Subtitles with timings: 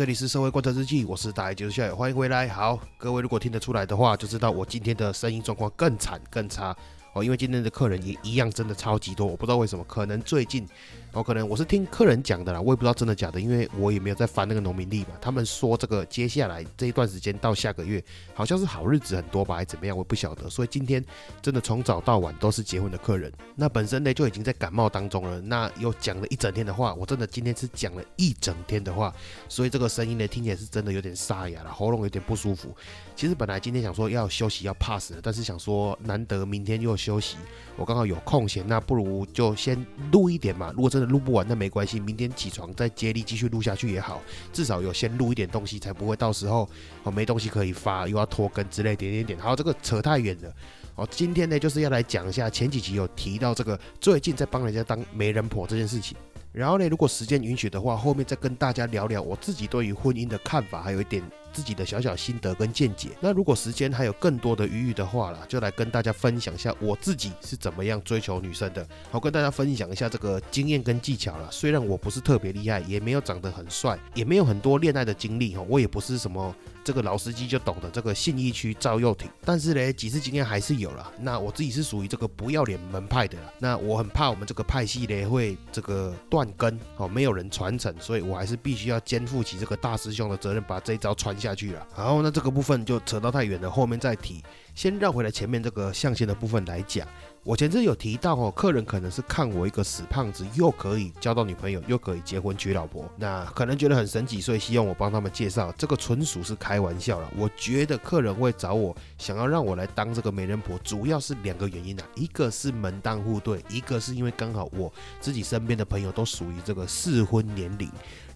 [0.00, 2.48] 这里是社会观察日记，我是大爱解除校友，欢迎回来。
[2.48, 6.74] 好，各位如果听得出来的话，就知道我今天的声音状况更惨更差
[7.12, 10.66] 哦，因为今天的客人也一样，真的超级多，我不知道为什么，可能最近。
[11.12, 15.08] 哦，可能我是听客人讲的啦，我也不知道真的假的，因为我也没有在翻那个农民历嘛。
[15.20, 18.02] 他们说这个接下来这一段时间到下个月，
[18.32, 20.48] 好像是好日子很多吧，还怎么样，我不晓得。
[20.48, 21.04] 所以今天
[21.42, 23.32] 真的从早到晚都是结婚的客人。
[23.56, 29.12] 那本身呢就已经在感冒当中了，那又讲了一整天的话，我真的今天是讲了一整天的话，
[29.48, 32.72] 所以这个声音呢听起来是真的有点沙哑了，喉咙有点不舒服。
[33.16, 37.36] 其实本来今天想说要休息要 pass，但是想说难得明天又休息，
[37.76, 40.72] 我刚好有空闲，那不如就先录一点嘛。
[40.74, 41.80] 如果真录不完，那没关。
[41.80, 44.20] 关系，明天起床再接力继续录下去也好，
[44.52, 46.68] 至少有先录一点东西，才不会到时候
[47.04, 49.38] 哦没东西可以发，又要拖更之类点点点。
[49.38, 50.54] 好，这个扯太远了。
[50.94, 56.14] 哦，今天呢就是要来讲一下前几集有提到这个最近在帮人家当媒人婆这件事情。
[56.52, 61.22] 然后呢，如果时间允许的话，后面再跟大家聊聊我自己对于婚姻的看法，还有一点。
[61.52, 63.10] 自己的小小心得跟见解。
[63.20, 68.86] 那如果时间还有更多的余裕的话啦，就来跟大家分享一下我自己是怎么样追求女生的。
[69.10, 71.48] 好，跟大家分享一下这个经验跟技巧了。
[71.50, 76.54] 虽然我不是特别厉害，也没有长得很帅，也没有很多恋爱的经历哈，我也不是什么
[76.84, 79.28] 这个老司机就懂得这个信义区赵又廷。
[79.44, 81.10] 但是呢，几次经验还是有了。
[81.20, 83.36] 那我自己是属于这个不要脸门派的。
[83.58, 91.84] 那我很怕我们这个派系呢会这个断根哦，没有人传承，所以我还是必须要肩负起这个大师兄的责任，把这一招传下去了。
[91.92, 92.20] 好。
[92.22, 94.44] 那这个部分就扯到太远了，后面再提。
[94.74, 97.08] 先绕回来前面这个象限的部分来讲。
[97.42, 105.72] 我前次有提到哦，客人可能是看我一个死胖子，又可以交到女朋友，又可以结婚娶老婆，那可能觉得很神奇，所以希望我帮他们介绍。
[105.78, 107.32] 这个纯属是开玩笑了。
[107.38, 117.90] 我觉得客人会找我，想要让我来当这个媒人婆，主要是两个原因啊，一个是门当户对，一个是因为刚好我自己身边的朋友都属于这个适婚年龄。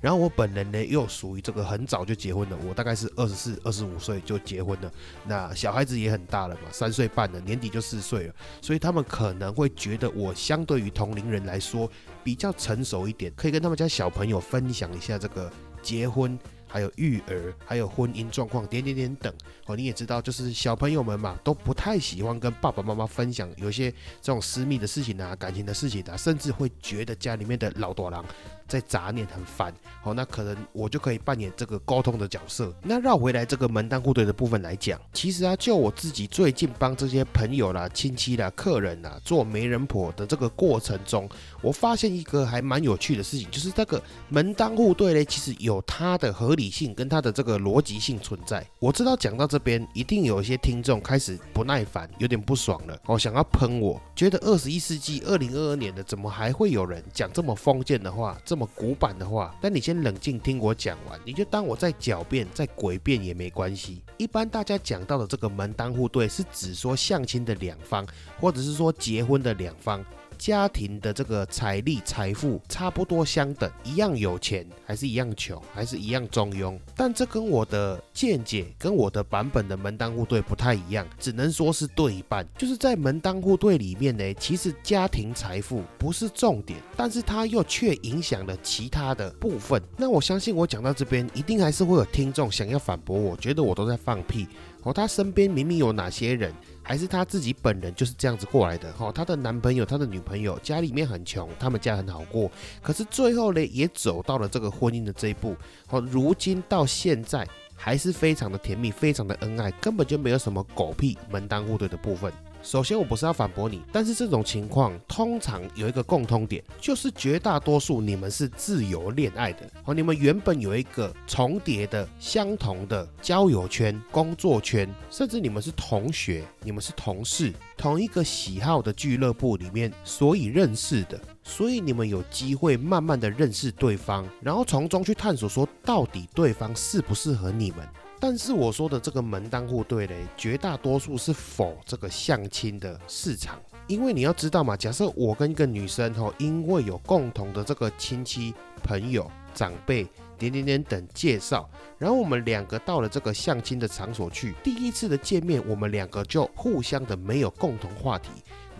[0.04, 4.92] 然后我本人呢，又属于这个很早就结婚了，我大概是二十四、二十五岁就结婚了。
[5.26, 11.91] 那小孩子也很大了嘛，三岁半了，年底就四岁了，所以他们可能会觉得我相对于同龄人来说
[12.22, 15.50] 比较成熟一点，可以跟他们家小朋友分享一下这个
[15.81, 16.38] 结婚。
[16.66, 19.32] 还有育儿，还有婚姻状况，点点点等
[19.66, 19.76] 哦。
[19.76, 28.22] 你也知道，就是小朋友们嘛，都不太喜欢跟爸爸妈妈分享有些这种私密的事情啊、感情的事情啊，甚至会觉得家里面的老多郎
[28.69, 29.72] 在杂念很烦。
[30.02, 32.70] 哦，那可能我就可以扮演这个沟通的角色。
[32.82, 41.26] 那绕回来这个门当户对的部分来讲，其实啊，就我自己最近帮这些朋友啦、亲戚啦、客人啦做媒人婆的这个过程中，
[41.62, 46.75] 我发现一个还蛮有趣的事情，就是这个门当户对呢，其实有它的合理。
[46.75, 59.54] 性跟它的这个逻辑性存在，我知道讲到这边一定有一些听众开始不耐烦，有点不爽了哦，想要喷我，觉得二十一世纪二零二二年的怎么还会有人讲这么封建的话，这么古板的话？
[59.60, 64.03] 但你先冷静听我讲完，你就当我在狡辩，在诡辩也没关系。
[64.16, 68.04] 一般大家讲到的这个门当户对，是指说相亲的两方，
[68.41, 70.04] 或者是说结婚的两方。
[70.44, 76.78] 家庭的这个财力、财富差不多相等，一样有钱，还是一样穷，还是一样中庸。
[76.94, 82.47] 但这跟我的见解、跟我的版本的门当户对不太一样，只能说是对一半。
[82.59, 89.82] 就是在门当户对里面呢，其实家庭财富不是重点，但是它又却影响了其他的部分。
[89.97, 94.47] 那我相信我讲到这边，一定还是会有听众想要反驳，我觉得我都在放屁。
[94.82, 96.53] 哦，他身边明明有哪些人？
[96.84, 102.49] 还是她自己本人就是这样子过来的哈，她的男朋友、她的女朋友家里面很穷，他们家很好过，
[102.81, 105.56] 可是最后呢，也走到了这个婚姻的这一步，
[105.89, 107.44] 好，如今到现在
[107.75, 112.32] 还是非常的甜蜜，非常的恩爱，根本就没有什么狗屁门当户对的部分。
[112.64, 137.87] 首先，我不是要反驳你，但是这种情况通常有一个共通点，就是绝大多数你们是自由恋爱的，哦，你们原本有一个重叠的、相同的交友圈、工作圈，甚至你们是同学、你们是同事，同一个喜好的俱乐部里面，所以认识的，所以你们有机会慢慢的认识对方，然后从中去探索，说到底对方适不适合你们。
[138.26, 150.06] 但是我说的这个门当户对嘞，绝大多数是否这个相亲的市场，因为你要知道嘛，假设我跟一个女生吼，因为有共同的这个亲戚朋友长辈。
[150.37, 151.69] 点点点等介绍。
[151.97, 158.31] 然后我们两个到了这个相亲的场所去，第一次的见面，我们两个就互相的没有共同话题。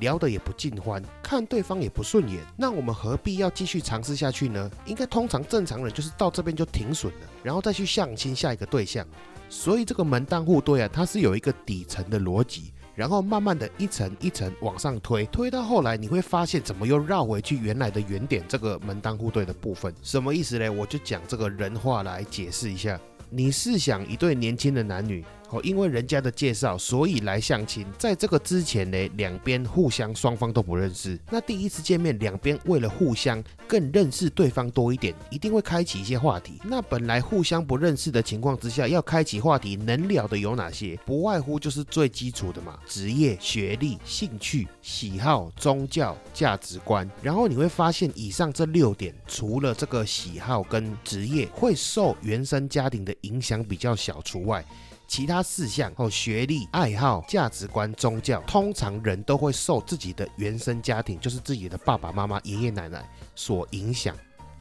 [0.01, 4.69] 聊得也不尽欢，看对方也不顺眼，那我们何必要继续尝试下去呢？
[4.85, 9.07] 应该通常正常人就是到这边就停损了，然后再去相亲下一个对象。
[9.49, 20.71] 所以这个门当户对啊，它是有一个底层的逻辑，然后慢慢的一层一层往上推，推到后来你会发现怎么又绕回去原来的原点，这个门当户对的部分什么意思呢？
[20.71, 23.01] 我就讲这个人话来解释一下。
[23.31, 25.25] 你试想一对年轻的男女。
[25.51, 27.87] 哦，因为人家的介绍，所以来相亲。
[27.99, 31.19] 在这个之前呢，两边互相双方都不认识。
[31.31, 36.61] 那第一次见面，两边为了互相更认识对方多一点，一定会开启一些话题。
[36.65, 40.99] 那本来互相不认识的情况之下，要开启话题，能聊的有哪些？
[41.05, 47.09] 不外乎就是最基础的嘛，职业、学历、兴趣、喜好、宗教、价值观。
[47.23, 54.65] 然后你会发现，以上这六点，除了这个喜好跟职业会受原生家庭的影响比较小除外。
[55.07, 64.17] 其他四项哦，学历、爱好、价值观、宗教，通常人都会受自己的原生家庭，就是自己的爸爸妈妈、爷爷奶奶所影响。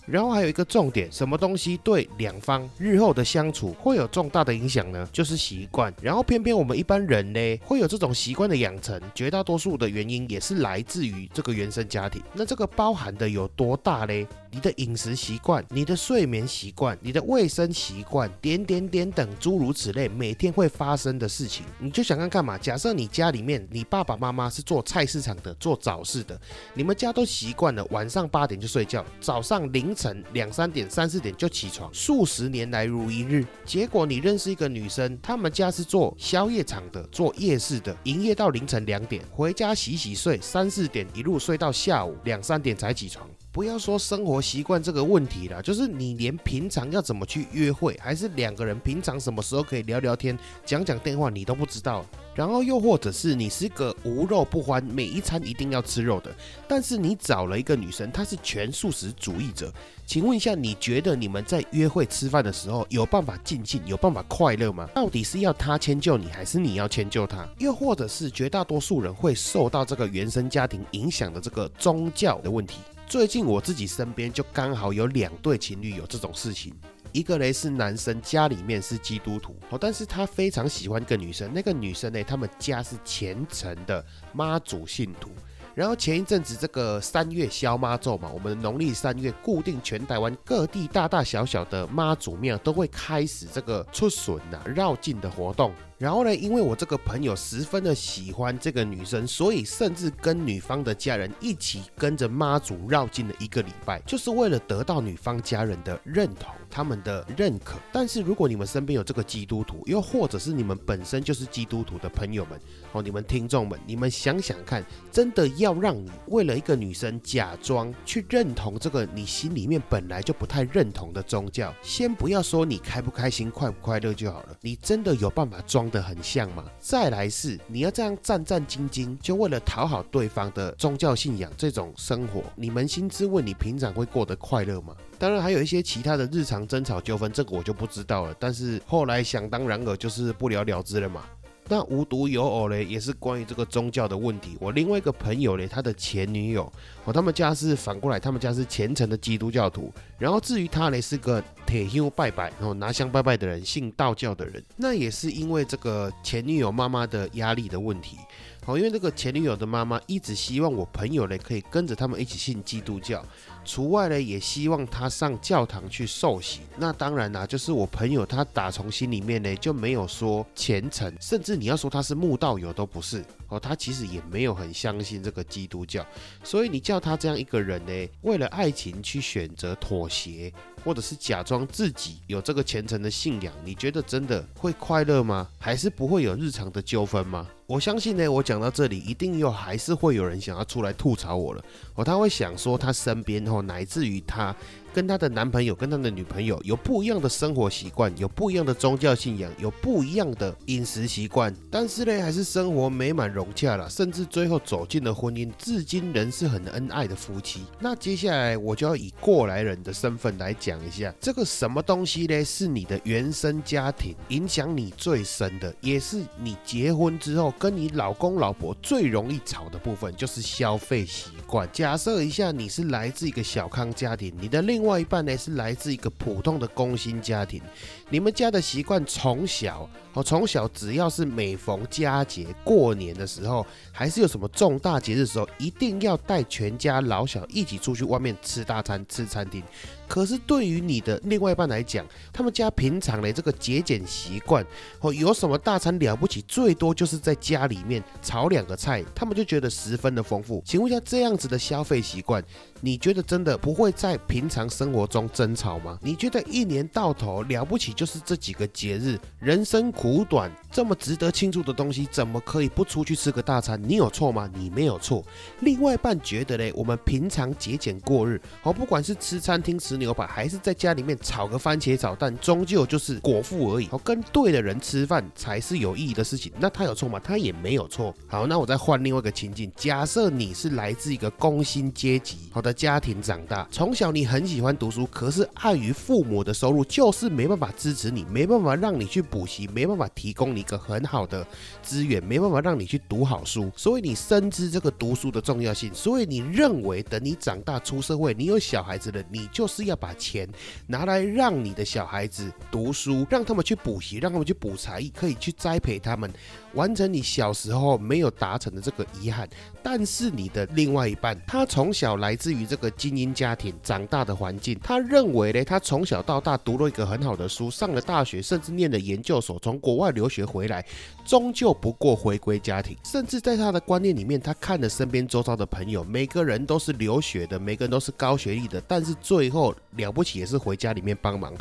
[0.05, 5.07] 然后还有一个重点，什么东西对两方日后的相处会有重大的影响呢？
[5.11, 5.93] 就是习惯。
[6.01, 12.21] 然后偏偏我们一般人呢，会有这种习惯的养成，绝大多数的原因也是来自于这个原生家庭。
[12.33, 14.27] 那这个包含的有多大嘞？
[14.51, 22.55] 你的饮食习惯、你的睡眠习惯、你的卫生习惯，点点点等诸如此类，每天会发生的事情，你就想看看嘛。
[22.55, 26.39] 假设你家里面，你爸爸妈妈是做菜市场的，做早市的，
[26.75, 33.45] 你们家都习惯了晚上八点就睡觉，早上零凌晨两三点、三四点就起床，数十年来如一日。
[33.63, 43.29] 结果你认识一个女生，他们家是做宵夜场的，做夜市的，营业到凌晨两点，回家洗洗睡，三四点一路睡到下午两三点才起床。
[43.51, 50.35] 不要说生活习惯这个问题了，就是你连平常要怎么去约会，还是两个人平常什么时候可以聊聊天、
[50.65, 52.03] 讲讲电话，你都不知道。
[52.35, 56.33] 然后又或者是你是个无肉不欢，每一餐一定要吃肉的，
[56.67, 59.71] 但是你找了一个女生，她是全素食主义者。
[60.05, 64.89] 请问一下，你觉得你们在约会吃饭的时候有办法尽兴，有办法快乐吗？
[64.93, 67.47] 到底是要她迁就你，还是你要迁就她？
[67.59, 72.79] 又或者是绝大多数人会受到这个原生家庭影响的这个宗教的问题？
[73.05, 76.73] 最近我自己身边就刚好有两对情侣有这种事情，
[77.13, 85.29] 一个嘞是男生家里面是基督徒哦，但是他非常喜欢一个女生，那个女生呢，他们家是虔诚的妈祖信徒。
[85.75, 95.71] 然后前一阵子这个三月消妈咒嘛，我们农历三月固定全台湾各地大大小小的妈祖庙都会开始这个出笋呐绕境的活动。
[95.97, 107.77] 然后呢，因为我这个朋友十分的喜欢这个女生，所以甚至跟女方的家人一起跟着妈祖绕境了一个礼拜，就是为了得到女方家人的认同，他们的认可。
[107.91, 112.59] 但是如果你们身边有这个基督徒，又或者是你们本身就是基督徒的朋友们，
[112.91, 125.82] 哦，你们听众们，你们想想看，真的要让你为了一个女生假装去认同这个你心里面本来就不太认同的宗教，先不要说你开不开心、快不快乐就好了，你真的有办法装？
[125.89, 126.65] 的很像嘛？
[126.79, 134.95] 再来是你要这样战战兢兢，就为了讨好对方的宗教信仰这种生活，你扪心自问，你平常会过得快乐吗？
[135.17, 138.35] 当然还有一些其他的日常争吵纠纷，这个我就不知道了。
[138.39, 141.23] 但是后来想当然尔，就是不了了之了嘛。
[141.69, 144.57] 那无独有偶嘞，也是关于这个宗教的问题。
[144.59, 146.69] 我另外一个朋友嘞，他的前女友
[147.05, 149.91] 哦，他们家是反过来，他们家是虔诚的基督教徒。
[150.17, 154.63] 然后至于他呢，是个铁香拜拜，然后拿香拜拜的人，信道教的人。
[154.77, 158.17] 那也是因为这个前女友妈妈的压力的问题。
[158.65, 163.21] 好，因为这个前女友的妈妈一直希望我朋友呢可以跟着他们一起信基督教。
[163.65, 166.61] 除外呢，也希望他上教堂去受洗。
[166.77, 176.05] 那当然啦，就是我朋友他打从心里面呢就没有说虔诚，甚至你要说他是慕道友都不是哦，他其实也没有很相信这个基督教。
[176.41, 180.51] 所以你叫他这样一个人呢，为了爱情去选择妥协，
[180.83, 185.47] 或者是假装自己有这个虔诚的信仰，你觉得真的会快乐吗？
[185.59, 187.47] 还是不会有日常的纠纷吗？
[187.65, 191.63] 我相信呢，我讲到这里，一定又还是会有人想要出来吐槽我了。
[191.95, 194.55] 哦，他会想说他身边哦，乃至于他。
[194.93, 207.65] 跟她的男朋友、跟她的女朋友有不一样的生活习惯，有不一样的宗教信仰，有不一样的饮食习惯，但是呢，还是生活美满融洽了，甚至最后走进了婚姻，至今仍是很恩爱的夫妻。
[207.79, 212.43] 那接下来我就要以过来人的身份来讲一下，这个什么东西呢？
[212.43, 221.67] 是你的原生家庭影响你最深的，也是你结婚之后跟你老公老婆最容易吵的部分，就是消费习惯。
[221.71, 227.61] 假设一下，你是来自一个小康家庭，你的另另外一半呢是来自一个普通的工薪家庭，
[228.09, 239.63] 你们家的习惯从小哦，从小只要是每逢佳节、过年的时候，还是有什么重大节日的时候，一定要带全家老小一起出去外面吃大餐、吃餐厅。
[240.07, 244.65] 可是对于你的另外一半来讲，他们家平常的这个节俭习惯，
[244.99, 246.43] 哦，有什么大餐了不起？
[246.47, 250.61] 最多就是在家里面炒两个菜，他们就觉得十分的丰富。
[250.65, 252.43] 请问一下，这样子的消费习惯，
[252.81, 255.97] 你觉得真的不会在平常生活中争吵吗？
[256.01, 263.81] 你觉得一年到头了不起就是这几个节日，人生苦短，这么值得庆祝的东西，怎么可以不出去吃个大餐？
[263.81, 264.49] 你有错吗？
[264.53, 265.23] 你没有错。
[265.61, 269.92] 另外一半觉得嘞，我们平常节俭过日，哦，不管是吃餐厅吃。
[269.97, 273.87] 牛排还是在家里面炒个番茄炒蛋，终究就是果腹而已。
[273.87, 276.51] 好，跟对的人吃饭才是有意义的事情。
[276.59, 277.19] 那他有错吗？
[277.19, 278.13] 他也没有错。
[278.27, 291.45] 好，那我再换另外一个情境，假设你是来自一个工薪阶级好的家庭长大，从小你很喜欢读书，可是碍于父母的收入就是没办法支持你，没办法让你去补习，没办法提供你一个很好的
[291.81, 299.93] 资源，没办法让你去读好书，所以你深知这个读书的重要性，所以你认为等你长大出社会，你有小孩子了，你就是要。
[300.03, 300.45] 把钱
[300.85, 306.29] 拿来让你的小孩子读书，让他们去补习，让他们去补才艺，可以去栽培他们，
[306.73, 309.47] 完成你小时候没有达成的这个遗憾。
[309.81, 320.85] 但是你的另外一半，他从小来自于这个精英家庭长大的环境，他认为呢，他从小到大读了一个很好的书，上了大学，甚至念了研究所，从国外留学回来，
[321.25, 322.97] 终究不过回归家庭。
[323.03, 329.73] 甚至在他的观念里面，他看了身边周遭的朋友，每个人都是留学的，每个人都是高学历的，但是最后。
[329.95, 331.53] 了不起也是回家里面帮忙，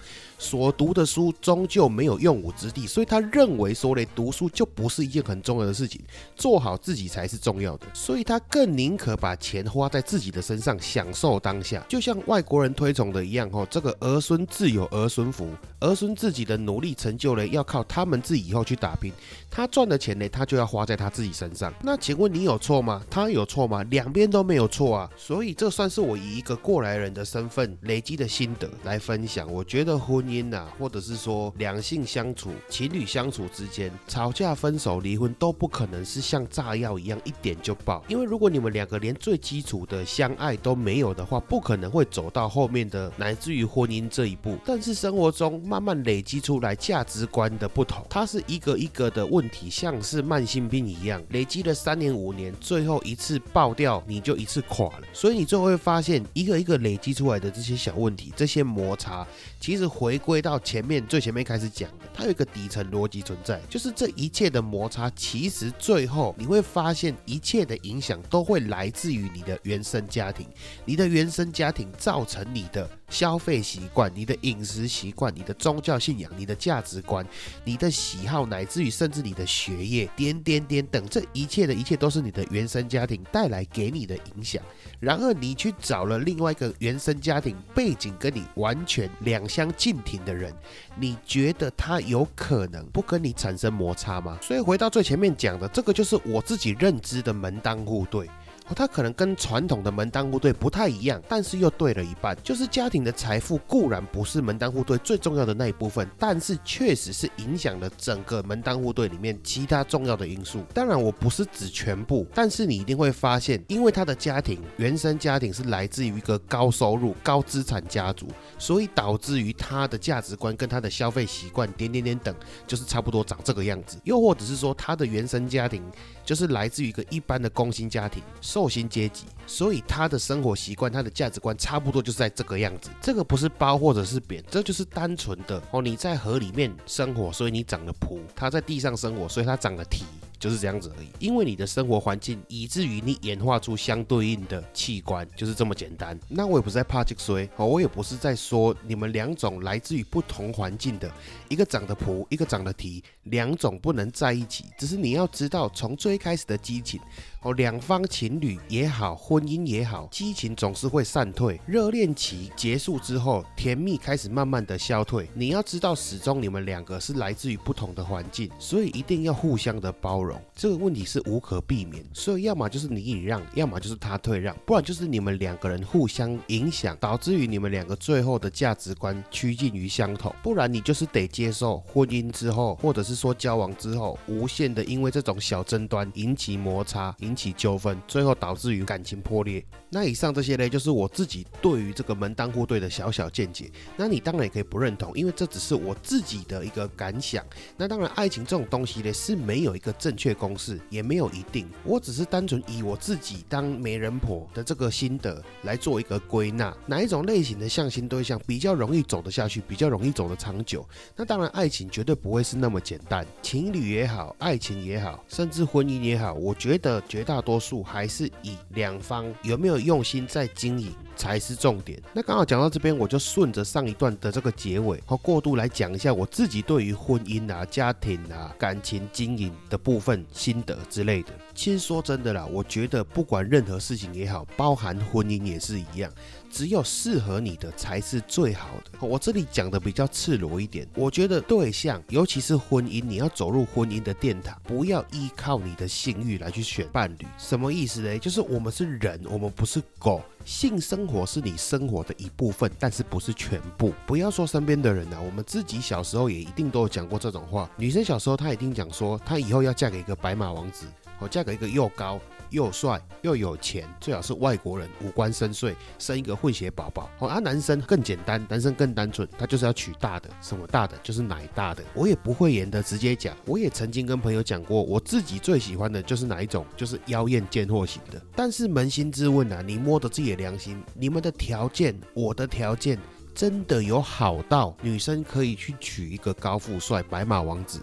[0.42, 6.00] 所读的书终究没有用武之地，所以他认为说嘞，读书就不是一件很重要的事情，
[6.34, 19.12] 做好自己才是重要的，所以他更宁可把钱花在自己的身上，享受当下，就像外国人推崇的一样，吼，这个儿孙自有儿孙福，儿孙自己的努力成就嘞，要靠他们自己以后去打拼，
[19.48, 21.72] 他赚的钱呢，他就要花在他自己身上。
[21.80, 23.00] 那请问你有错吗？
[23.08, 23.84] 他有错吗？
[23.84, 28.28] 两边都没有错啊，所以这算是我以一个过来人的身份累积的。
[28.32, 38.02] 心得来分享，我觉得婚姻姻呐，或者是说两性相处、情侣相处之间，吵架、分手、离婚都不可能是像炸药一样一点就爆。
[38.08, 44.56] 因为如果你们两个连最基础的相爱都没有的话，不可能会走到后面的乃至于婚姻这一步。
[44.64, 55.02] 但是生活中慢慢累积出来价值观的不同，它是一个一个的问题，像是慢性病一样，累积了三年五年，最后一次爆掉，你就一次垮了。
[55.12, 58.32] 所以你最后会发现，一个一个累积出来的这些小问题。
[58.36, 59.26] 这些摩擦
[59.60, 70.46] 其实回归到前面最前面开始讲的，它有一个底层逻辑存在，就是这一切的摩擦，其实最后你会发现，一切的影响都会来自于你的原生家庭，
[70.84, 72.88] 你的原生家庭造成你的。
[73.12, 77.22] 消费习惯、你的饮食习惯、你的宗教信仰、你的价值观、
[77.62, 84.62] 你的喜好，乃至于甚至你的学业，点点点等，这一切的一切都是你的原生家庭带来给你的影响。
[84.98, 90.52] 然而，你去找了另外一个原生家庭背景跟你完全两相径庭的人，
[90.96, 94.38] 你觉得他有可能不跟你产生摩擦吗？
[94.42, 98.28] 所以回到最前面讲的，这个就是我自己认知的门当户对。
[98.74, 102.36] 他可能跟传统的门当户对不太一样，但是又对了一半。
[102.42, 110.64] 就是家庭的财富固然不是门当户对最重要的那一部分，但是确实是影响了整个门当户对里面其他重要的因素。
[110.72, 118.26] 当然，我不是指全部，但是你一定会发现，因为他的家庭原生家庭是来自于一个高收入、高资产家族，
[118.58, 122.34] 所以导致于他的价值观跟他的消费习惯点点点等，
[122.66, 123.98] 就是差不多长这个样子。
[124.04, 125.82] 又或者是说，他的原生家庭
[126.24, 128.22] 就是来自于一个一般的工薪家庭。
[128.40, 132.90] 受薪阶级，所以他的生活习惯、他的价值观差不多就是在这个样子。
[133.00, 135.82] 这个不是包或者是扁，这就是单纯的哦。
[135.82, 140.04] 你在河里面生活，所以你长了蹼；他在地上生活，所以他长了蹄。
[140.42, 146.18] 就是这样子而已，因为你的生活环境，以至于你演化出相对应的器官，就是这么简单。
[146.28, 151.08] 那我也不是在怕这个衰，哦，我也不是在说你们两种来自于不同环境的，
[151.48, 154.64] 一个长得蹼，一个长得提，两种不能在一起。
[154.76, 157.00] 只是你要知道，从最开始的激情，
[157.42, 161.60] 哦，两方情侣也好，婚姻也好，激情总是会散退。
[161.66, 165.28] 热恋期结束之后，甜蜜开始慢慢的消退。
[165.34, 170.40] 你要知道，始终你们两个是来自于不同的环境，所以一定要互相的包容。
[170.54, 180.32] 这个问题是无可避免，所以要么就是你礼让，要么就是他退让，不然就是你们两个人互相影响，导致于你们两个最后的价值观趋近于相同。
[180.44, 189.64] 不然你就是得接受婚姻之后，或者是说交往之后，无限的因为这种小争端引起摩擦，引起纠纷，最后导致于感情破裂。
[189.88, 193.70] 那以上这些呢，就是我自己对于这个门当户对的小小见解。
[193.96, 197.42] 那你当然也可以不认同，因为这只是我自己的一个感想。
[197.76, 201.66] 那当然，爱情这种东西呢，是没有一个正确公式，也没有一定。
[201.84, 210.86] 我只是单纯以我自己当媒人婆的这个心得来做一个归纳，哪一种类型的相亲对象比较容易走得下去，比较容易走得长久？
[211.16, 213.26] 那当然，爱情绝对不会是那么简单。
[213.40, 219.82] 情侣也好，爱情也好，甚至婚姻也好，我觉得绝大多数还是以两方有没有。
[219.82, 222.00] 用心在经营才是重点。
[222.12, 231.30] 那刚好讲到这边，我就顺着上一段的这个结尾和过渡来讲一下我自己对于婚姻啊、家庭啊、感情经营的部分心得之类的。
[231.54, 236.10] 其实说真的啦，我觉得不管任何事情也好，包含婚姻也是一样。
[236.52, 239.06] 只有适合你的才是最好的。
[239.06, 247.26] 我这里讲的比较赤裸一点，我觉得对象，尤其是婚姻，你要走入婚姻的殿堂，不要依靠你的性欲来去选伴侣。
[247.38, 248.18] 什么意思呢？
[248.18, 250.20] 就是我们是人，我们不是狗。
[250.44, 253.94] 性生活是你生活的一部分，但是不是全部。
[254.04, 257.70] 不要说身边的人呐，我们自己小时候也一定都有讲过这种话。
[257.76, 260.84] 女生小时候她一定讲说，她以后要嫁给一个白马王子，
[261.20, 262.20] 我嫁给一个又高。
[262.52, 267.10] 又帅又有钱，最好是外国人，五官深邃，生一个混血宝宝。
[267.18, 271.82] 哦，啊，男生更简单，男生更单纯，他就是要娶大的，什么大的，就是奶大的。
[271.94, 273.34] 我也不会演的，直接讲。
[273.46, 278.20] 我也曾经跟朋友讲过，我自己最喜欢的就是哪一种，就是妖艳贱货型的。
[278.36, 282.98] 但是扪心自问啊，你摸着自己的良心，你们的条件，我的条件，
[283.34, 287.80] 真的有好到女生可以去娶一个高富帅白马王子？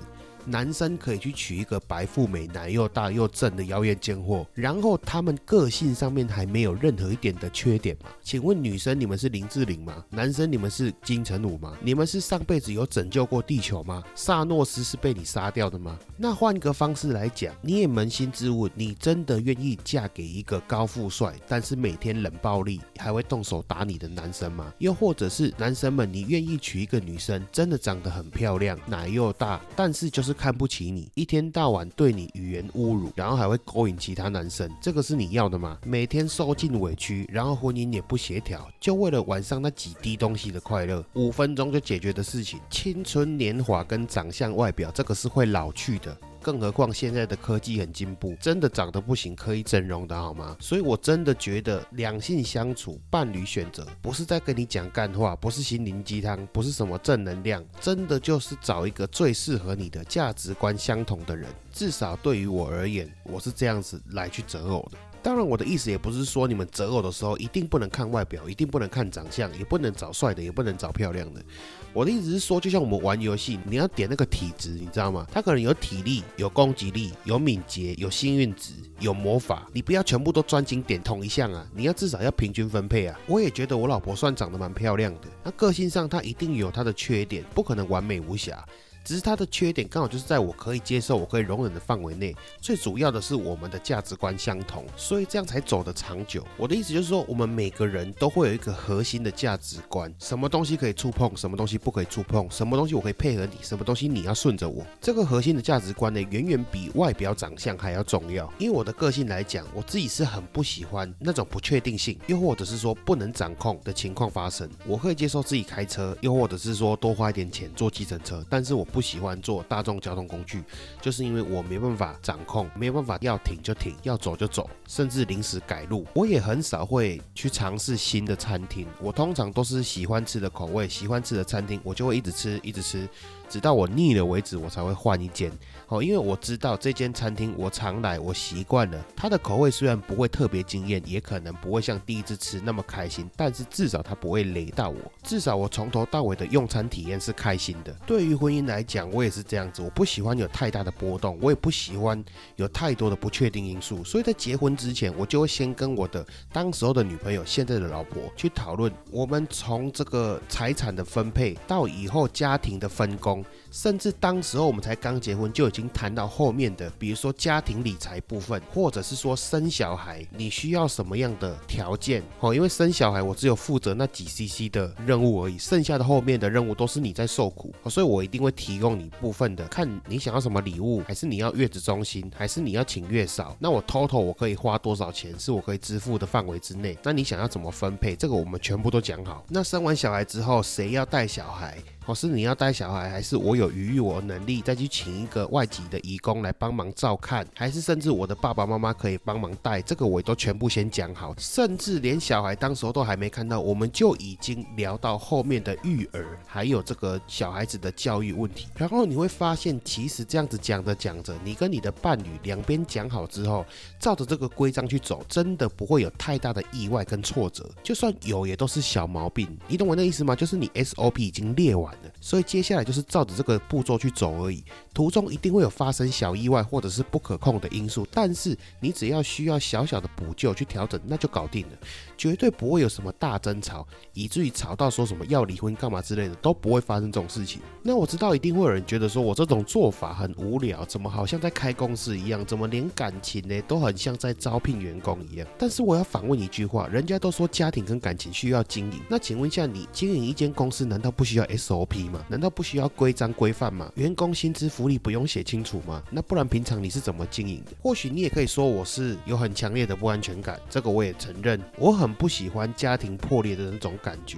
[0.49, 8.09] 男生可以去娶一个白富美、奶又大又正的妖艳贱货，然后他们个性上面还没有任何一点的缺点吗？
[8.23, 10.03] 请问女生你们是林志玲吗？
[10.09, 11.77] 男生你们是金城武吗？
[11.81, 14.03] 你们是上辈子有拯救过地球吗？
[14.15, 15.97] 萨诺斯是被你杀掉的吗？
[16.17, 24.73] 那换个方式来讲，你也扪心自问，你真的愿意嫁给一个高富帅，但是每天冷暴力，还会动手打你的男生吗？
[24.79, 35.77] 又或者是男生们，你愿意娶一个女生，真的长得很漂亮，奶又大，但是就是看不起你，一天到晚对你语言侮辱，然后还会勾引其他男生，这个是你要的吗？
[35.85, 46.17] 每天受尽委屈，然后婚姻也不协调，就为了晚上那几滴东西的快乐，五分钟就解决的事情，青春年华跟长相外表，这个是会老去的。
[46.41, 50.55] 更何况现在的科技很进步，真的长得不行可以整容的好吗？
[50.59, 61.49] 所以我真的觉得两性相处、伴侣选择，不是在跟你讲干话，不是心灵鸡汤，不是什么正能量，真的就是找一个最适合你的价值观相同的人。
[61.71, 64.97] 至少对于我而言，我是这样子来去择偶的。
[65.29, 71.45] 当然，我的意思也不是说你们择偶的时候一定不能看外表，一定不能看长相，也不能找帅的，也不能找漂亮的。
[71.93, 75.27] 我的意思是说，就像我们玩游戏，你要点那个体质，你知道吗？
[75.31, 81.63] 他可能有体力、有攻击力、有敏捷、有幸运值、有魔法，你不要全部都专精点同一项啊！
[81.75, 83.15] 你要至少要平均分配啊！
[83.27, 88.65] 我也觉得我老婆算长得蛮漂亮的，那个性上她一定有她的缺点，不可能完美无瑕。
[89.09, 92.35] 只是它的缺点刚好就是在我可以接受、我可以容忍的范围内。
[92.61, 96.45] 最主要的是我们的价值观相同，所以这样才走得长久。
[96.55, 104.85] 我的意思就是说，我们每个人都会有一个核心的价值观：什么东西可以触碰，什么东西不可以触碰，什么东西我可以配合你，什么东西你要顺着我。
[105.01, 108.47] 这个核心的价值观呢，远远比外表长相还要重要。
[108.59, 114.69] 因为我的个性来讲，我自己是很不喜欢那种不确定性，又或者是说不能掌控的情况发生。
[114.85, 118.98] 我可以接受自己开车，又或者是说多花一点钱坐计程车，但是我不。
[118.99, 120.61] 不喜欢坐大众交通工具，
[120.99, 126.05] 就是因为我没办法掌控，没有办法要停就停，要走就走，甚至临时改路。
[126.13, 133.07] 我也很少会去尝试新的餐厅，我通常都是喜欢吃的口味，喜欢吃的餐厅，我就会一直吃，一直吃。
[133.47, 135.51] 直到我腻了为止，我才会换一间。
[135.87, 139.05] 哦，因为我知道这间餐厅我常来，我习惯了。
[139.15, 144.99] 它的口味虽然不会特别惊艳，也可能不会像第一次吃那么开心，但是至少它不会雷到我。
[145.23, 147.91] 至少我从头到尾的用餐体验是开心的。
[148.05, 149.81] 对于婚姻来来讲，我也是这样子。
[149.81, 152.23] 我不喜欢有太大的波动，我也不喜欢
[152.55, 154.01] 有太多的不确定因素。
[154.05, 163.43] 所以在结婚之前，我就会先跟我的当时候的女朋友，现在的老婆去讨论，我们从这个财产的分配到以后家庭的分工。
[163.71, 172.23] 甚至当时候我们才刚结婚，就已经谈到后面的，比如说家庭理财部分，或者是说生小孩，你需要什么样的条件？
[172.39, 189.45] 哦，因为生小孩我只有负责那几 CC 的任务而已，剩下的后面的任务都是你在受苦，所以我一定会提供你部分的，看你想要什么礼物，还是你要月子中心，还是你要请月嫂，那我 total 我可以花多少钱是我可以支付的范围之内，那你想要怎么分配，这个我们全部都讲好。
[189.49, 191.77] 那生完小孩之后，谁要带小孩？
[192.09, 193.69] 哦，是你要带小孩，还是我有？
[193.69, 201.35] 余裕、我有能力再去请一个外籍的义工来帮忙照看，还是甚至我的爸爸妈妈可以帮忙带，这个我都全部先讲好。
[201.37, 208.67] 甚至连小孩当时候都还没看到，我们就已经聊到后面的育儿，还有这个小孩子的教育问题。
[208.75, 213.63] 然后你会发现，其实这样子讲着讲着，你跟你的伴侣两边讲好之后，
[213.99, 217.69] 照着这个规章去走，真的不会有太大的意外跟挫折。
[217.83, 219.47] 就算有，也都是小毛病。
[219.67, 220.35] 你懂我那意思吗？
[220.35, 224.63] 就是你 SOP 已经列完所以接下来就是照着这个步骤去走而已。
[224.93, 231.77] 途中一定会有发生小意外或者是不可控的因素，但是你只要需要小小的补救去调整，那就搞定了，
[232.19, 237.61] 绝对不会有什么大争吵，以至于吵到说什么要离婚干嘛之类的，都不会发生这种事情。
[237.81, 245.47] 那我知道一定会有人觉得说我这种做法很无聊，怎么好像在开公司一样，怎么连感情呢都很像在招聘员工一样？
[245.57, 252.25] 但是我要反问一句话，人家都说家庭跟感情需要经营，那请问一下，你经营一间公司难道不需要 SOP 吗？
[252.27, 253.89] 难道不需要规章规范吗？
[253.95, 256.03] 员工薪资福利不用写清楚吗？
[256.11, 257.71] 那不然平常你是怎么经营的？
[257.81, 264.37] 或许你也可以说我是有很强烈的不安全感，这个我也承认，我很不喜欢家庭破裂的那种感觉。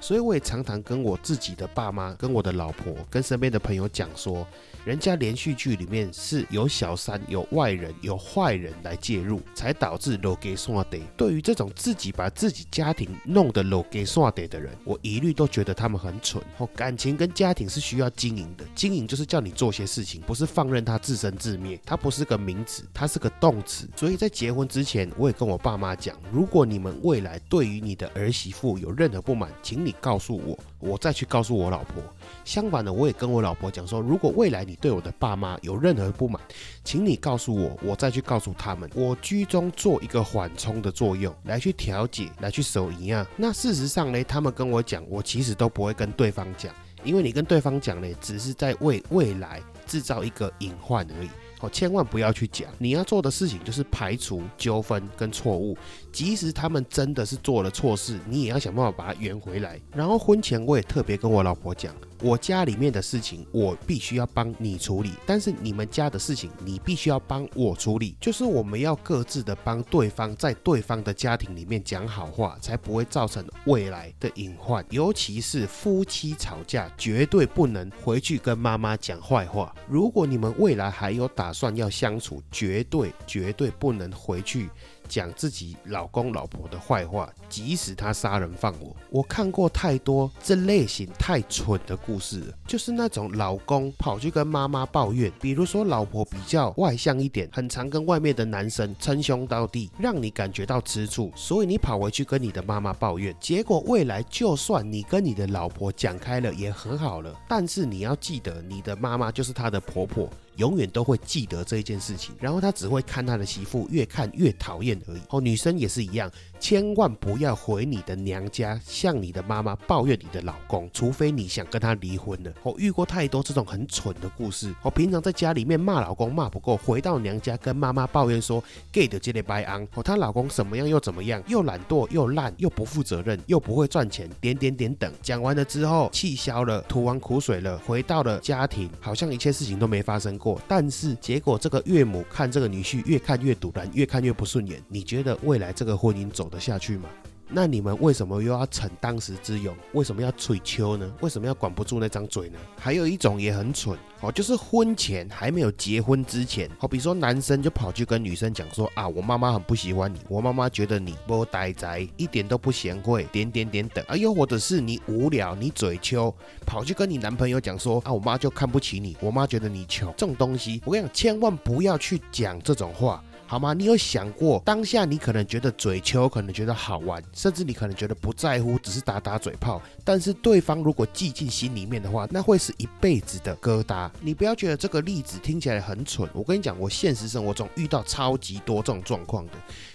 [0.00, 4.46] 所以我也常常跟我自己的爸妈、跟我的老婆、跟身边的朋友讲说，
[4.84, 10.98] 人家连续剧里面是有小三、有外人、有坏人来介入，才导致 g 刷得。
[11.16, 16.42] 对于这种自己把自己家庭弄得 g 刷得的人，我一律都觉得他们很蠢。
[16.58, 21.78] 哦，感情跟家庭是需要经营的，经营就是叫你做些事情，不是放任他自生自灭。
[21.84, 23.88] 它不是个名词，它是个动词。
[23.96, 32.02] 所以在结婚之前，我也跟我爸妈讲，如果你们未来对于你的儿媳妇有任何不满，请你你告诉我，我再去告诉我老婆。
[32.44, 36.38] 相反的，我也跟我老婆讲说，如果未来你对我的爸妈有任何不满，
[36.84, 38.88] 请你告诉我，我再去告诉他们。
[38.94, 43.26] 我居中做一个缓冲的作用，来去调解，来去守一样。
[43.34, 46.70] 那事实上呢，他们跟我讲，我其实都不会跟对方讲，
[47.02, 51.30] 因为你跟对方讲呢，只是在为未来制造一个隐患而已。
[51.60, 52.68] 哦，千万不要去讲。
[52.78, 55.76] 你要做的事情就是排除纠纷跟错误。
[56.18, 59.80] 即使他们真的是做了错事，你也要想办法把它圆回来。
[59.94, 68.16] 然后婚前我也特别跟我老婆讲，我家里面的事情我必须要帮你处理，但是你们家的事情你必须要帮我处理。
[68.20, 74.84] 就是我们要各自的帮对方在对方的家庭里面讲好话，才不会造成未来的隐患。
[74.90, 79.72] 尤其是夫妻吵架，绝对不能回去跟妈妈讲坏话。
[79.86, 84.68] 如果你们未来还有打算要相处，绝对绝对不能回去。
[85.08, 88.94] 讲自己老公老婆的坏话，即使他杀人放火。
[89.10, 103.34] 我看过太多这类型太蠢的故事了，就是那种老公跑去跟妈妈抱怨，比如说老婆比较外向一点，很常跟外面的男生称兄道弟，让你感觉到吃醋，所以你跑回去跟你的妈妈抱怨。
[103.40, 110.28] 结果未来就算你跟你的老婆讲开了，也和好了，但是你要记得，你的妈妈就是她的婆婆。
[110.58, 115.20] 永远都会记得这一件事情，然后他只会看他的媳妇越看越讨厌而已。
[115.30, 122.52] 哦，女生也是一样，千万不要回你的娘家向你的妈妈抱怨你的老公，除非你想跟他离婚了。
[122.62, 124.74] 我遇过太多这种很蠢的故事。
[124.82, 135.12] 我平常在家里面骂老公骂不够，回到娘家跟妈妈抱怨说，gay 的这类白昂，哦，她老公什么样又怎么样，又懒惰又烂又不负责任又不会赚钱，点点点等。
[135.22, 140.60] 讲完了之后，气消了，吐完苦水了，回到了家庭，好像一切事情都没发生过。
[140.66, 144.82] 但是结果，这个岳母看这个女婿越看越堵然，越看越不顺眼。
[144.88, 147.10] 你觉得未来这个婚姻走走得下去吗？
[147.50, 149.74] 那你们为什么又要逞当时之勇？
[149.92, 151.10] 为什么要吹秋呢？
[151.20, 152.58] 为什么要管不住那张嘴呢？
[152.78, 164.04] 还有一种也很蠢哦，就是婚前还没有结婚之前，好比说男生就跑去跟女生讲说啊，我妈妈很不喜欢你，我妈妈觉得你不呆宅，一点都不贤惠，点点点等。
[164.08, 166.34] 啊，又或者是你无聊，你嘴秋，
[166.66, 170.12] 跑去跟你男朋友讲说啊，我妈就看不起你，我妈觉得你穷。
[170.16, 173.22] 这种东西，我跟你讲，千万不要去讲这种话。
[173.50, 173.72] 好吗？
[173.72, 179.80] 你有想过当下你可能觉得嘴球，可能觉得好玩，甚至你可能觉得不在乎，只是打打嘴炮。
[180.04, 184.10] 但是对方如果记进心里面的话，那会是一辈子的疙瘩。
[184.20, 189.52] 你不要觉得这个例子听起来很蠢，我跟你讲，我现实生活中遇到超级多这种状况的。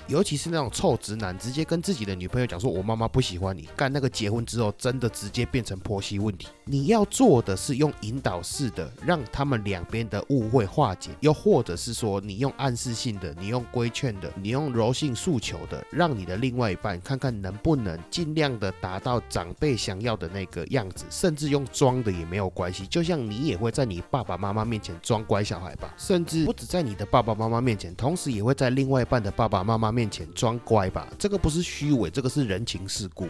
[0.07, 6.47] 尤其是那种臭直男，直接跟自己的女朋友讲说：“我妈妈不喜欢你。”干那个结婚之后，真的直接变成婆媳问题。
[6.65, 22.85] 你要做的是用引导式的，让他们两边的误会化解；又或者是说，你用暗示性的，你用规劝的，你用柔性诉求的，让你的另外一半看看能不能尽量的达到长辈想要的那个样子，甚至用装的也没有关系。
[22.87, 29.92] 就像你也会在你爸爸妈妈面前装乖小孩吧，甚至不止在你的爸爸妈妈面前，同时也会在另外一半的爸爸妈妈。
[29.93, 33.29] 面前装乖吧，这个不是虚伪，这个是人情世故。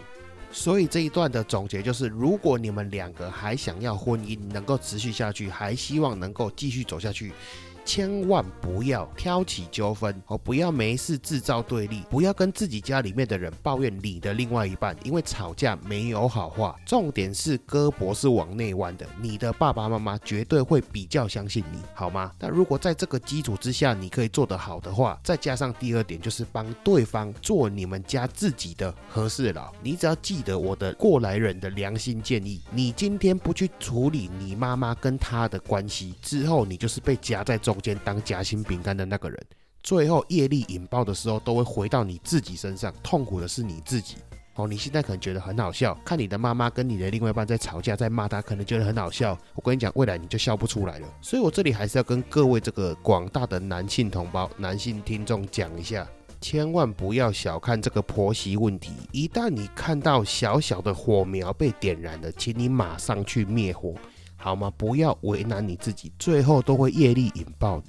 [0.50, 7.32] 所以这一段的总结就是，如果你们两个还想要婚姻能够持续下去，还希望能够继续走下去。
[7.84, 16.74] 千万不要挑起纠纷哦，不要没事制造对立，不要跟自己家里面的人抱怨你的另外一半，因为吵架没有好话。
[16.86, 22.32] 重点是胳膊是往内弯的，你的爸爸妈妈绝对会比较相信你，好吗？
[22.40, 37.73] 那如果在这个基础之下你可以做得好的话，再加上第二点就是帮对方做你们家自己的和事佬，你只要记得我的过来人的良心建议，你今天不去处理你妈妈跟他的关系之后，你就是被夹在中。
[37.74, 39.46] 中间当夹心饼干的那个人，
[39.82, 44.14] 最后业力引爆的时候，都会回到你自己身上，痛苦的是你自己。
[44.54, 49.36] 哦，你现在可能觉得很好笑，看你的妈妈跟你的另外一半在吵架，在骂他，可能觉得很好笑。
[49.56, 51.08] 我跟你讲，未来你就笑不出来了。
[51.20, 56.08] 所以我这里还是要跟各位这个广大的男性同胞、男性听众讲一下，
[56.40, 58.92] 千万不要小看这个婆媳问题。
[59.10, 63.92] 一旦你看到小小的火苗被点燃了，请你马上去灭火。
[64.44, 64.70] 好吗？
[64.76, 67.86] 不要为难你自己，最后都会业力引爆的。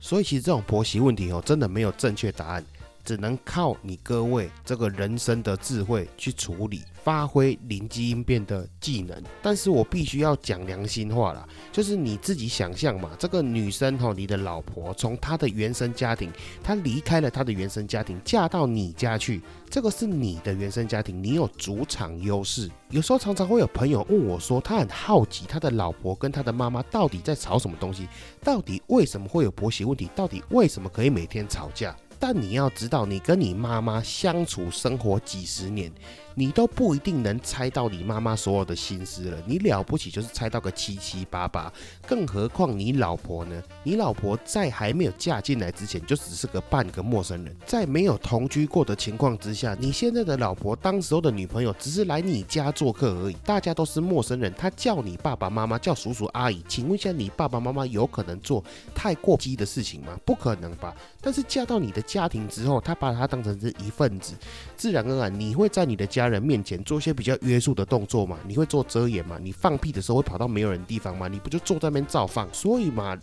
[0.00, 2.64] 所以其实这种婆媳问题哦，真的没有正确答案，
[3.04, 6.82] 只能靠你各位这个人生的智慧去处理。
[7.04, 22.70] 发挥灵机应变的技能，但是我必须要讲良心话啦，就是你自己想象嘛，这个女生哈，你的老婆从她的原生家庭，她离开了她的原生家庭，嫁到你家去，这个是你的原生家庭，你有主场优势。
[22.88, 28.08] 有时候常常会有朋友问我说，他很好奇他的老婆跟他的妈妈到底在吵什么东西，
[28.42, 31.94] 到底为什么会有婆媳问题，到底为什么可以每天吵架？
[32.26, 35.92] 但你要知道，你跟你妈妈相处生活几十年。
[36.34, 41.72] 你都不一定能猜到你妈妈所有的心思了，你了不起就是猜到个七七八八，
[42.06, 43.62] 更何况你老婆呢？
[43.84, 60.18] 你老婆在还没有嫁进来之前就只是个半个陌生人，在没有同居过的情况之下，你现在的老婆当时候的女朋友只是来你家做客而已，大家都是陌生人，她叫你爸爸妈妈叫叔叔阿姨，请问一下你爸爸妈妈有可能做太过激的事情吗？
[60.24, 60.92] 不可能吧？
[61.20, 64.34] 但是嫁到你的家庭之后，她把她当成是一份子，
[64.76, 66.23] 自然而然你会在你的家。
[66.24, 68.38] 家人面前做一些比较约束的动作嘛？
[68.46, 69.38] 你会做遮掩嘛？
[69.40, 71.28] 你放屁的时候会跑到没有人地方吗？
[71.28, 72.48] 你不就坐在那边照放？
[72.52, 73.16] 所以嘛，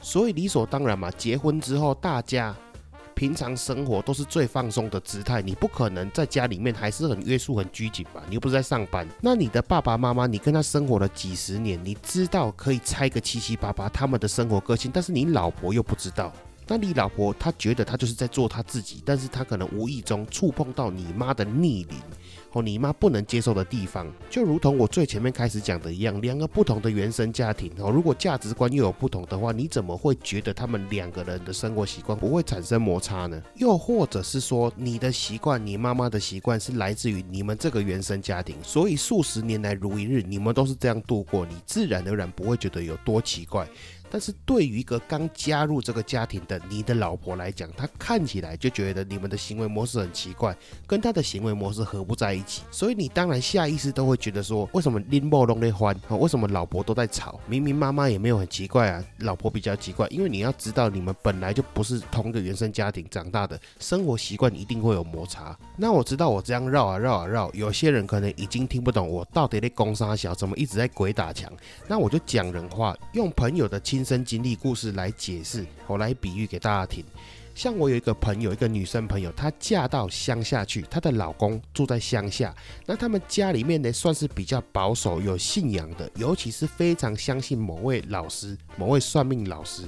[0.00, 1.10] 所以理所当然嘛。
[1.10, 2.54] 结婚之后，大家
[3.14, 8.22] 平常生活都是最放松的姿态，你不可能在家里面还是很约束、很拘谨吧？
[8.28, 9.06] 你又不是在上班。
[9.20, 16.32] 那你的爸爸妈妈，你跟他生活了几十年，你知道可以猜个七七八八他们的生活个性，但是你老婆又不知道。
[16.68, 21.96] 那你老婆她觉得她就是在做她自己，但是她可能无意中触碰到你妈的逆鳞。
[22.60, 33.40] 你妈不能接受的地方，就如同我最前面开始讲的一样，两个不同的原生家庭哦，如果价值观又有不同的话，你怎么会觉得他们两个人的生活习惯不会产生摩擦呢？
[33.54, 43.66] 又或者是说，你的习惯，你妈妈的习惯是来自于你们这个原生家庭，所以数十年来如一日，你们都是这样度过，你自然而然不会觉得有多奇怪。
[44.10, 55.94] 但是对于一个刚加入这个家庭的你的老婆来讲，她看起来就觉得你们的行为模式很奇怪，跟她的行为模式合不在一起，所以你当然下意识都会觉得说，为什么拎包弄得欢？
[56.10, 57.40] 为什么老婆都在吵？
[57.46, 65.58] 明明妈妈也没有很奇怪啊，老婆比较奇怪，因为你要知道，你们本来就不是同一个原生家庭长大的，生活习惯一定会有摩擦。
[65.76, 71.52] 那我知道我这样绕啊绕啊绕，有些人可能已经听不懂我到底在攻杀小，怎么一直在鬼打墙？
[71.88, 73.95] 那我就讲人话，用朋友的亲。
[73.96, 77.02] 亲身经历故事来解释，我来比喻给大家听。
[77.54, 82.54] 像我有一个朋友，一个女生朋友，她嫁到乡下去，她的老公住在乡下。
[82.84, 89.84] 那他们家里面呢，算是比较保守、有信仰的，尤其是非常相信某位老师、某位算命老师。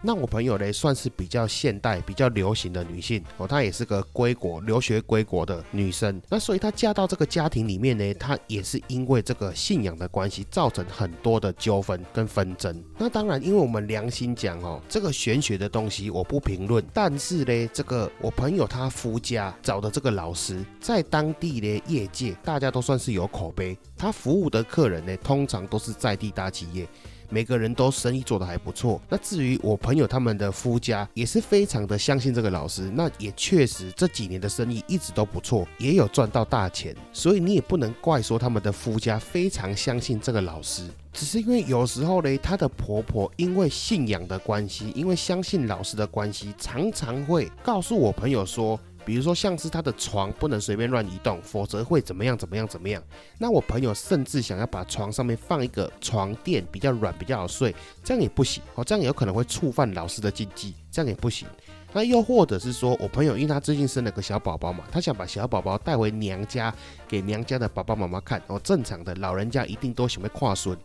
[0.00, 6.22] 那我朋友呢，算是比较现代、比较流行的女性哦，她也是个归国留学归国的女生。
[6.28, 12.80] 那所以她嫁到这个家庭里面呢，她也是因为这个信仰的关系，造成很多的纠纷跟纷争。
[12.96, 16.84] 那当然，因为我们良心讲哦，这个玄学的东西我不评论。
[16.94, 23.76] 但是呢，这个我朋友他夫家找的这个老师，在当地的业界，大家都算是有口碑。
[23.96, 26.86] 他服务的客人呢，通常都是在地大企业。
[27.28, 29.00] 每个人都生意做得还不错。
[29.08, 36.94] 那至于我朋友他们的夫家也是非常的相信这个老师，那也确实这几年的生意一直都不错，也有赚到大钱。
[37.12, 48.78] 所以你也不能怪说他们的夫家非常相信这个老师，只是因为有时候呢，她的婆婆因为信仰的关系，因为相信老师的关系，常常会告诉我朋友说。
[49.08, 53.02] 比如说像是他的床不能随便乱移动，否则会怎么样怎么样怎么样。
[53.38, 61.48] 那我朋友甚至想要把床上面放一个床垫，比较软，比较好睡，这样也不行哦，这样有可能会触犯老师的禁忌，这样也不行。
[61.90, 66.70] 那又或者是说我朋友，因为他最近生了个小宝宝嘛，他想把小宝宝带回娘家，
[67.08, 68.60] 给娘家的爸爸妈妈看哦。
[68.62, 70.76] 正常的老人家一定都喜欢跨孙。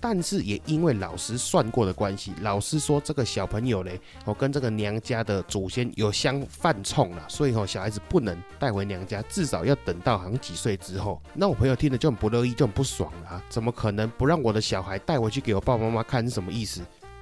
[0.00, 11.20] 但是也因为老师算过的关系，老师说这个小朋友嘞，哦跟这个娘家的祖先有相犯冲了，所以哦小孩子不能带回娘家，至少要等到好像几岁之后。
[11.34, 13.42] 那我朋友听了就很不乐意，就很不爽了啊！
[13.48, 16.80] 怎么可能不让我的小孩带回去给我爸爸妈妈看是什么意思？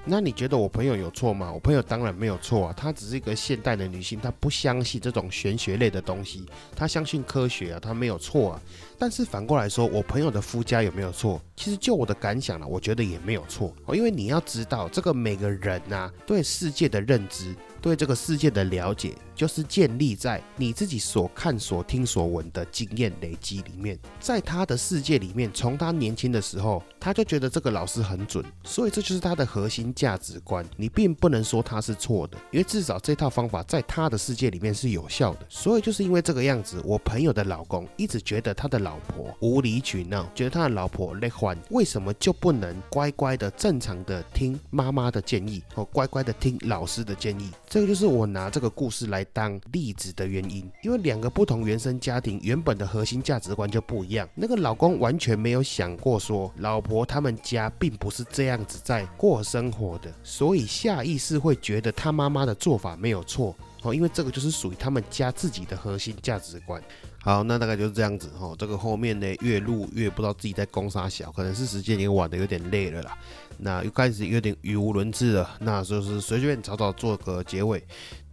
[0.09, 1.51] 那你觉得我朋友有错吗？
[1.53, 8.63] 我朋友当然没有错啊，她只是一个现代的女性，她不相信这种玄学类的东西，她相信科学啊，她没有错啊。
[8.99, 11.41] 但是反过来说，我朋友的夫家有没有错？
[11.55, 17.55] 其实就我的感想呢，我觉得也没有错哦，因为你要知道，这个每个人呐，对世界的认知。
[17.83, 23.97] 对这个世界的了解，就是建立在你自己所看、所听、所闻的经验累积里面。
[24.19, 30.65] 在他的世界里面，从他年轻的时候，他就觉得这个老师很准，所以这就是他的核心价值观。
[30.77, 35.47] 你并不能说他是错的，因为至少这套方法在他的世界里面是有效的。
[35.49, 47.51] 所以就是因为这个样子，我朋友的老公一直觉得他的老婆无理取闹，觉得他的老婆累欢，为什么就不能乖乖的、正常的听妈妈的建议，或乖乖的听老师的建议？
[47.69, 54.29] 这个就是我拿这个故事来当例子的原因，因为两个不同原生家庭原本的核心价值观就不一样。
[54.35, 66.83] 那个老公完全没有想过说，老婆他们家并不是这样子在过生活的，所以下意识会觉得他妈妈的做法没有错哦，因为这个就是属于他们家自己的核心价值观。
[67.23, 68.55] 好，那大概就是这样子哈。
[68.57, 73.19] 这个后面呢，越录越不知道自己在攻啥小，可能是时间也晚的有点累了啦。
[73.59, 77.83] 那又开始有点语无伦次了，那就是随便草草做个结尾。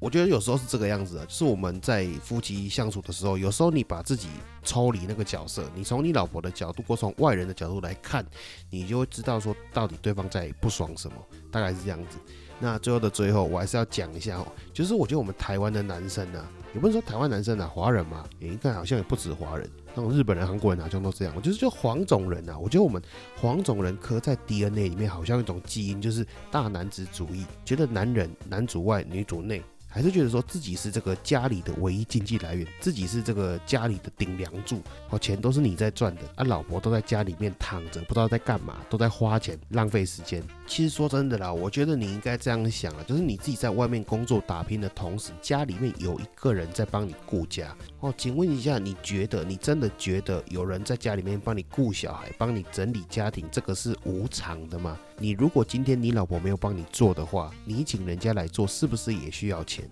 [0.03, 4.27] 我觉得有时候是这个样子的，就是我们在夫妻相处的时候，有时候你把自己
[4.61, 8.25] 抽离那个角色，你从你老婆的角度或从外人的角度来看，
[8.69, 11.15] 你就会知道说到底对方在不爽什么，
[11.49, 12.17] 大概是这样子。
[12.59, 19.69] 那最后的最后，我还是要讲一下哦，就是我觉得我们台湾的男生呢，也不是说台湾男生啊，华人嘛，也应该好像也不止华人。
[19.95, 23.01] 那种日本人、韩国人好像都这样，我觉得就黄种人啊，我觉得我们
[23.39, 29.63] 黄种人刻在 DNA 里面，好像一种基因，就是大男子主义，觉得男人男主外女主内。
[29.93, 40.43] 还是觉得说自己是这个家里的唯一经济来源，自己是这个家里的顶梁柱，哦，钱都是你在赚的，啊，老婆都在家里面躺着，不知道在干嘛，都在花钱，浪费时间。
[40.65, 47.71] 其实说真的啦，我觉得你应该这样想啊，就是你自己在外面工作打拼的同时，家里面有一个人在帮你顾家。
[47.99, 54.97] 哦，请问一下，你觉得你真的觉得有人在家里面帮你顾小孩，帮你整理家庭，这个是无偿的吗？
[55.17, 59.89] 你如果今天你老婆没有帮你做的话，你请人家来做，是不是也需要钱？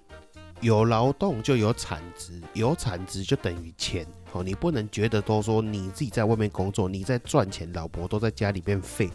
[0.59, 4.05] 有劳动就有产值，有产值就等于钱。
[4.31, 9.09] 哦，你不能觉得都说你自己在外面工作，你在赚钱，老婆都在家里面废。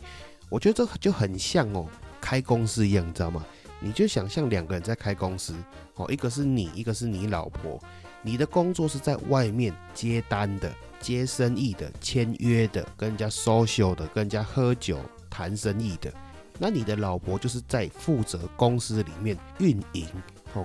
[0.48, 1.86] 我觉得这就很像哦，
[2.20, 3.44] 开公司一样，你知道吗？
[3.78, 5.54] 你就想象两个人在开公司，
[5.94, 7.80] 哦，一个是你，一个是你老婆。
[8.22, 14.98] 你的工作是在外面接单的、接生意的、签约的、跟人家 social 的、跟人家喝酒
[15.36, 16.10] 谈生意的。
[16.58, 20.06] 那你的老婆就是在负责公司里面运营。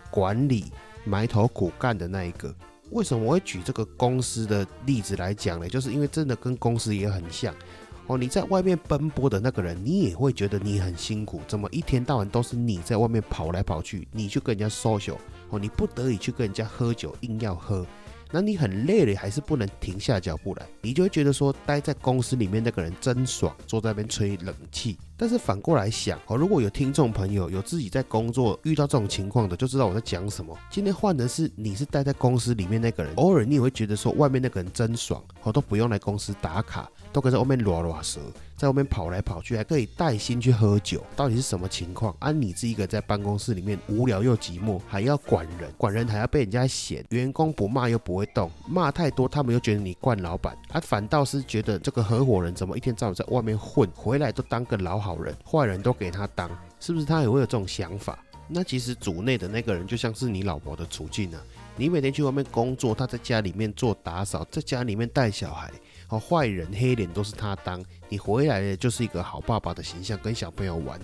[0.10, 0.72] 管理
[1.04, 2.56] 埋头苦干的那一个，
[2.92, 5.68] 为什么我会举这个公司的例子来讲呢？
[5.68, 7.54] 就是因为真的跟公司也很像
[8.08, 8.18] 哦。
[8.18, 15.18] 你在外面奔波的那个人，你也会觉得你很辛苦，怎么一天到晚都是你在外面跑来跑去，你去跟人家 social
[15.50, 17.86] 哦，你不得已去跟人家喝酒，硬要喝。
[18.32, 24.98] 那你很累了，还是不能停下脚步来，你就会觉得说，待在公司里面那个人真爽，坐在那边吹冷气。
[25.22, 30.58] 但是反过来想，哦，如果有听众朋友有自己在工作遇到这种情况的，就知道我在讲什么。
[30.72, 36.90] 今天换的是你是待在公司里面那个人，偶尔你也会觉得说，外面那个人真爽，我都不用来公司打卡。
[37.14, 38.22] 都可以在外面拉拉舌，
[38.56, 42.16] 在外面跑来跑去，还可以带薪去喝酒，到底是什么情况？
[42.20, 58.18] 啊，你是一个在办公室里面无聊又寂寞，还要管人，管人还要被人家嫌，员工不骂又不会动，骂太多他们又觉得你惯老板，他反倒是觉得这个合伙人怎么一天到晚在外面混，回来都当个老好好人，坏人都给他当，是不是他也会有这种想法？
[58.48, 61.42] 那其实组内的那个人就像是你老婆的处境啊，
[61.76, 65.70] 你每天去外面工作，他在家里面做打扫，在家里面带小孩。
[66.08, 70.98] 哦，坏人黑脸都是他当，你回来了就是一个好爸爸的形象，跟小朋友玩。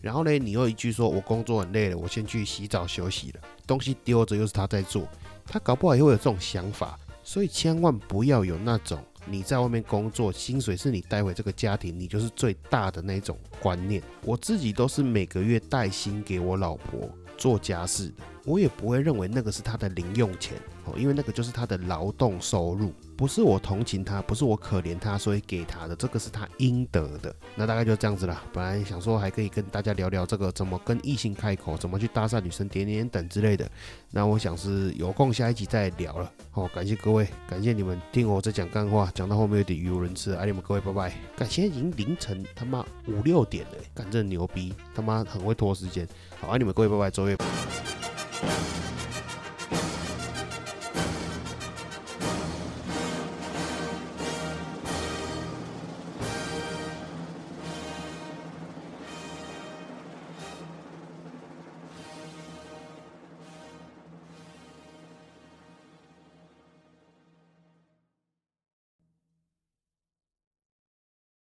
[0.00, 5.08] 然后呢，你又一句说：“我工作很累了，我先去洗澡休息了。”东西丢着又是他在做，
[5.44, 6.96] 他搞不好也会有这种想法。
[7.24, 14.02] 所以千万不要有那种你在外面工作，薪水是你带回这个家庭，你就是最大的那种观念。
[14.24, 17.08] 我自己都是每个月带薪给我老婆。
[17.36, 18.14] 做家事的，
[18.44, 22.92] 我也不会认为那个是她的零用钱哦，因为那个就是她的劳动收入。
[23.18, 27.34] 不是我同情他，不是我可怜他，所以给他的，这个是他应得的。
[27.56, 28.42] 那大概就这样子了。
[28.52, 33.68] 本来想说还可以跟大家聊聊这个怎么跟异性开口，怎么去搭讪女生、点点等之类的。
[34.12, 36.30] 那我想是有空下一集再聊了。
[36.52, 41.12] 好，感谢各位，感谢你们听我在讲干话，讲到后面有点语无伦次，爱你们各位，拜拜。
[41.36, 46.06] 感现在已经凌晨他妈五六点了，感真牛逼，他妈很会拖时间。
[46.40, 47.36] 好，爱你们各位，拜拜，周月。